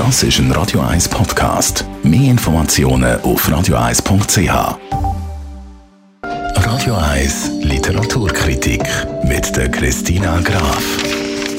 [0.00, 1.84] Das ist ein Radio 1 Podcast.
[2.02, 4.78] Mehr Informationen auf radio1.ch.
[6.56, 8.82] Radio 1 Literaturkritik
[9.24, 10.82] mit der Christina Graf.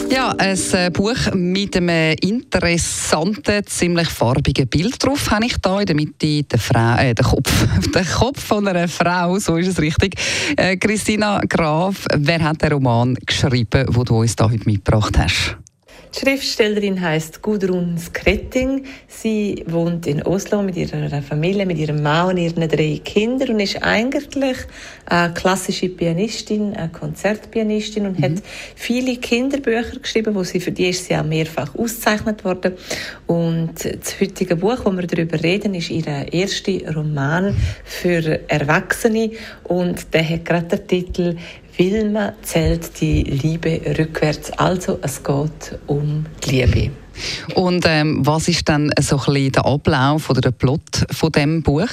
[0.10, 5.86] Ja, ein äh, Buch mit einem interessanten, ziemlich farbigen Bild drauf habe ich da in
[5.86, 7.52] der Mitte den, Frau, äh, den, Kopf,
[7.94, 10.16] den Kopf von einer Frau, so ist es richtig.
[10.58, 15.61] Äh, Christina Graf, wer hat den Roman geschrieben, den du uns da heute mitgebracht hast?
[16.14, 18.84] Die Schriftstellerin heißt Gudrun Skretting.
[19.08, 23.60] Sie wohnt in Oslo mit ihrer Familie, mit ihrem Mann und ihren drei Kindern und
[23.62, 24.58] ist eigentlich
[25.06, 28.24] eine klassische Pianistin, eine Konzertpianistin und mhm.
[28.24, 28.44] hat
[28.76, 32.74] viele Kinderbücher geschrieben, wo sie für die ist sie auch mehrfach ausgezeichnet worden.
[33.26, 39.32] Und das heutige Buch, wo wir darüber reden, ist ihr erster Roman für Erwachsene
[39.64, 41.38] und der hat gerade den Titel
[41.82, 44.52] Wilma zählt die Liebe rückwärts.
[44.52, 46.92] Also es geht um die Liebe.
[47.56, 51.64] Und ähm, was ist dann so ein bisschen der Ablauf oder der Plot von dem
[51.64, 51.90] Buch?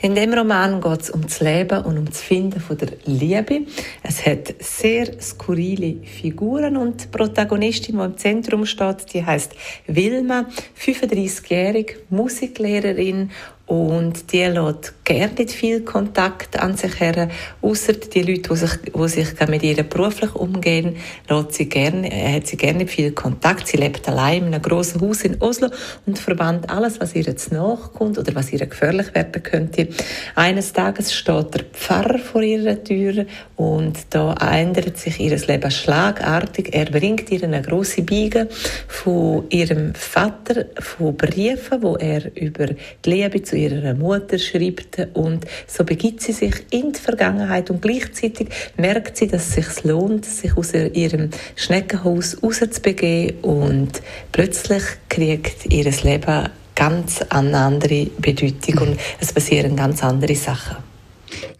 [0.00, 3.66] In dem Roman geht es um das Leben und um das Finden von der Liebe.
[4.02, 9.52] Es hat sehr skurrile Figuren und die Protagonistin, die im Zentrum steht, die heißt
[9.86, 10.46] Wilma,
[10.80, 13.32] 35-jährig, Musiklehrerin
[13.68, 17.28] und die lässt gerne nicht viel Kontakt an sich her,
[17.60, 20.96] außer die Leute, die sich, die sich mit ihr beruflich umgehen,
[21.28, 23.68] lässt sie gerne, äh, hat sie gerne nicht viel Kontakt.
[23.68, 25.68] Sie lebt allein in einem grossen Haus in Oslo
[26.06, 29.88] und verbannt alles, was ihr jetzt nachkommt oder was ihr gefährlich werden könnte.
[30.34, 36.70] Eines Tages steht der Pfarrer vor ihrer Tür und da ändert sich ihr Leben schlagartig.
[36.72, 38.48] Er bringt ihr eine große Biege
[38.86, 45.44] von ihrem Vater, von Briefen, wo er über die Liebe zu ihrer Mutter schreibt und
[45.66, 50.24] so begibt sie sich in die Vergangenheit und gleichzeitig merkt sie, dass es sich lohnt,
[50.24, 59.00] sich aus ihrem Schneckenhaus rauszubegeben und plötzlich kriegt ihr Leben ganz eine andere Bedeutung und
[59.20, 60.76] es passieren ganz andere Sachen.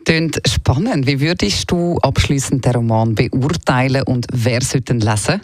[0.04, 1.06] Klingt spannend.
[1.06, 5.40] Wie würdest du abschließend den Roman beurteilen und wer sollte ihn lesen?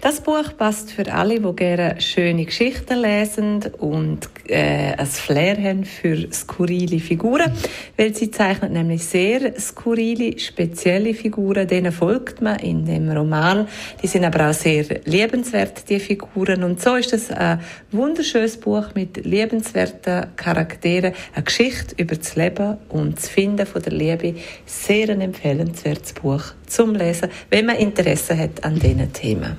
[0.00, 5.84] Das Buch passt für alle, die gerne schöne Geschichten lesen und äh, ein Flair haben
[5.84, 7.52] für skurrile Figuren,
[7.96, 11.66] weil sie zeichnet nämlich sehr skurrile, spezielle Figuren.
[11.66, 13.66] Denen folgt man in dem Roman.
[14.00, 16.62] Die sind aber auch sehr liebenswert, die Figuren.
[16.62, 17.60] Und so ist es ein
[17.90, 23.92] wunderschönes Buch mit liebenswerten Charakteren, eine Geschichte über das Leben und das Finden von der
[23.92, 24.36] Liebe.
[24.64, 29.56] Sehr ein empfehlenswertes Buch zum Lesen, wenn man Interesse hat an diesen Themen.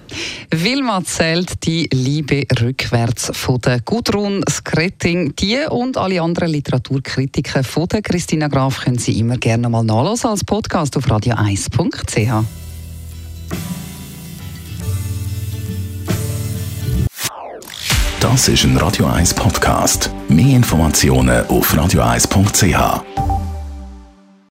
[0.51, 5.35] Wilma zählt die Liebe rückwärts von der Gudrun Skretting.
[5.35, 10.29] Die und alle anderen Literaturkritiken von der Christina Graf können Sie immer gerne mal nachlesen
[10.29, 12.45] als Podcast auf radio1.ch.
[18.19, 20.11] Das ist ein Radio 1 Podcast.
[20.27, 23.38] Mehr Informationen auf radio1.ch.